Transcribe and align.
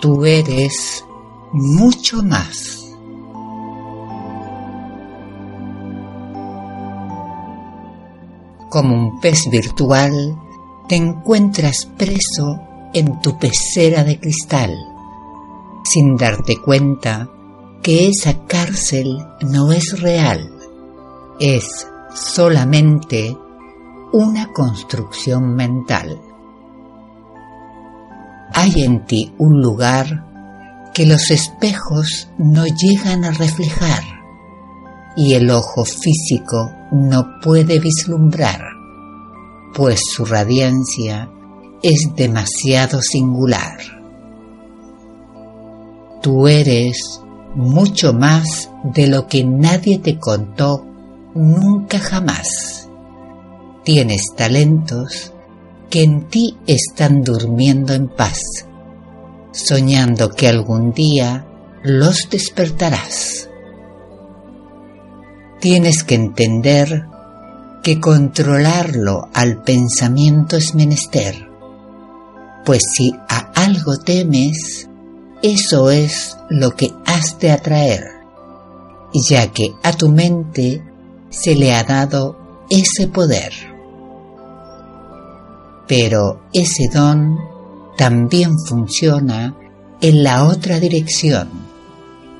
Tú 0.00 0.24
eres 0.24 1.04
mucho 1.52 2.22
más. 2.22 2.94
Como 8.70 8.94
un 8.94 9.20
pez 9.20 9.50
virtual, 9.50 10.38
te 10.88 10.94
encuentras 10.94 11.86
preso 11.96 12.60
en 12.94 13.20
tu 13.20 13.38
pecera 13.40 14.04
de 14.04 14.20
cristal, 14.20 14.78
sin 15.82 16.16
darte 16.16 16.58
cuenta 16.58 17.28
que 17.82 18.08
esa 18.08 18.46
cárcel 18.46 19.18
no 19.40 19.72
es 19.72 20.00
real, 20.00 20.48
es 21.40 21.88
solamente 22.14 23.36
una 24.12 24.52
construcción 24.52 25.56
mental 25.56 26.20
hay 28.52 28.82
en 28.82 29.04
ti 29.06 29.32
un 29.38 29.60
lugar 29.60 30.24
que 30.94 31.06
los 31.06 31.30
espejos 31.30 32.28
no 32.38 32.64
llegan 32.66 33.24
a 33.24 33.30
reflejar 33.30 34.02
y 35.16 35.34
el 35.34 35.50
ojo 35.50 35.84
físico 35.84 36.70
no 36.92 37.40
puede 37.40 37.78
vislumbrar, 37.78 38.60
pues 39.74 40.00
su 40.12 40.24
radiancia 40.24 41.28
es 41.82 42.10
demasiado 42.16 43.00
singular. 43.02 43.78
Tú 46.22 46.48
eres 46.48 47.20
mucho 47.54 48.12
más 48.12 48.70
de 48.82 49.06
lo 49.06 49.26
que 49.26 49.44
nadie 49.44 49.98
te 49.98 50.18
contó 50.18 50.84
nunca 51.34 51.98
jamás. 51.98 52.88
Tienes 53.84 54.22
talentos 54.36 55.32
que 55.90 56.02
en 56.02 56.28
ti 56.28 56.56
están 56.66 57.22
durmiendo 57.22 57.94
en 57.94 58.08
paz, 58.08 58.66
soñando 59.52 60.30
que 60.30 60.48
algún 60.48 60.92
día 60.92 61.46
los 61.82 62.28
despertarás. 62.30 63.48
Tienes 65.60 66.04
que 66.04 66.14
entender 66.14 67.06
que 67.82 68.00
controlarlo 68.00 69.28
al 69.32 69.62
pensamiento 69.62 70.56
es 70.56 70.74
menester, 70.74 71.48
pues 72.64 72.82
si 72.94 73.14
a 73.28 73.50
algo 73.54 73.98
temes, 73.98 74.88
eso 75.42 75.90
es 75.90 76.36
lo 76.50 76.76
que 76.76 76.92
has 77.06 77.38
de 77.38 77.50
atraer, 77.50 78.04
ya 79.14 79.50
que 79.52 79.74
a 79.82 79.92
tu 79.92 80.10
mente 80.10 80.82
se 81.30 81.54
le 81.54 81.74
ha 81.74 81.82
dado 81.82 82.66
ese 82.68 83.08
poder 83.08 83.77
pero 85.88 86.42
ese 86.52 86.88
don 86.92 87.38
también 87.96 88.56
funciona 88.58 89.56
en 90.00 90.22
la 90.22 90.44
otra 90.44 90.78
dirección 90.78 91.48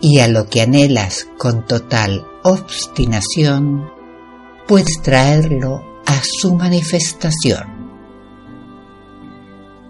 y 0.00 0.20
a 0.20 0.28
lo 0.28 0.46
que 0.46 0.60
anhelas 0.60 1.26
con 1.38 1.66
total 1.66 2.24
obstinación, 2.44 3.90
puedes 4.68 5.02
traerlo 5.02 5.82
a 6.06 6.20
su 6.22 6.54
manifestación. 6.54 7.66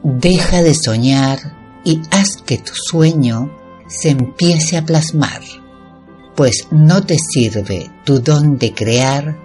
Deja 0.03 0.63
de 0.63 0.75
soñar 0.75 1.39
y 1.85 2.01
haz 2.11 2.39
que 2.47 2.59
tu 2.59 2.73
sueño 2.75 3.51
se 3.89 4.11
empiece 4.11 4.79
a 4.79 4.85
plasmar, 4.87 5.43
pues 6.35 6.69
no 6.71 7.05
te 7.05 7.17
sirve 7.19 7.91
tu 8.05 8.21
don 8.21 8.57
de 8.57 8.73
crear 8.73 9.39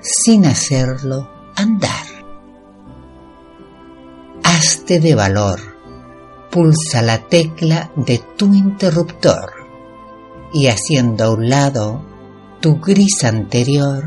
sin 0.00 0.46
hacerlo 0.46 1.30
andar 1.54 2.09
de 4.60 5.14
valor, 5.14 5.58
pulsa 6.50 7.00
la 7.00 7.16
tecla 7.28 7.90
de 7.96 8.20
tu 8.36 8.52
interruptor 8.52 9.52
y 10.52 10.66
haciendo 10.66 11.24
a 11.24 11.30
un 11.30 11.48
lado 11.48 12.04
tu 12.60 12.78
gris 12.78 13.24
anterior, 13.24 14.04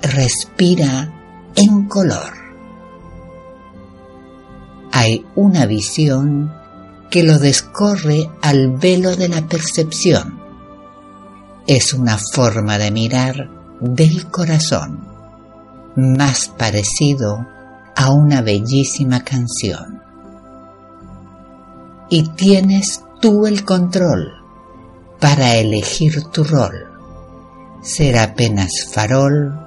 respira 0.00 1.12
en 1.56 1.88
color. 1.88 2.34
Hay 4.92 5.26
una 5.34 5.66
visión 5.66 6.54
que 7.10 7.24
lo 7.24 7.40
descorre 7.40 8.30
al 8.42 8.76
velo 8.76 9.16
de 9.16 9.28
la 9.28 9.48
percepción. 9.48 10.40
Es 11.66 11.92
una 11.92 12.16
forma 12.16 12.78
de 12.78 12.92
mirar 12.92 13.50
del 13.80 14.30
corazón, 14.30 15.04
más 15.96 16.46
parecido 16.46 17.53
a 17.96 18.10
una 18.12 18.42
bellísima 18.42 19.24
canción. 19.24 20.02
Y 22.08 22.28
tienes 22.30 23.04
tú 23.20 23.46
el 23.46 23.64
control 23.64 24.32
para 25.20 25.56
elegir 25.56 26.22
tu 26.24 26.44
rol, 26.44 26.74
ser 27.82 28.18
apenas 28.18 28.70
farol 28.92 29.58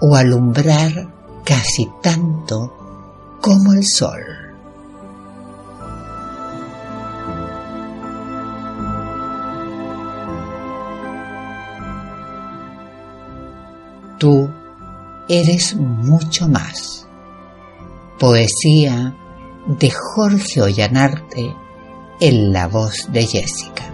o 0.00 0.16
alumbrar 0.16 1.08
casi 1.44 1.88
tanto 2.02 3.38
como 3.40 3.72
el 3.72 3.84
sol. 3.84 4.22
Tú 14.18 14.48
eres 15.28 15.74
mucho 15.74 16.48
más 16.48 17.01
Poesía 18.22 19.16
de 19.66 19.90
Jorge 19.90 20.62
Ollanarte 20.62 21.56
en 22.20 22.52
la 22.52 22.68
voz 22.68 23.08
de 23.10 23.26
Jessica. 23.26 23.91